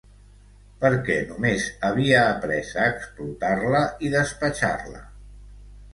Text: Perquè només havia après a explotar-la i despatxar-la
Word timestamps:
Perquè 0.83 1.17
només 1.31 1.67
havia 1.89 2.23
après 2.31 2.73
a 2.81 2.87
explotar-la 2.95 3.83
i 4.09 4.11
despatxar-la 4.19 5.07